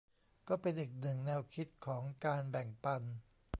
[0.47, 3.01] ก็เป็นอีกหนึ่งแนวคิดของการแบ่งปัน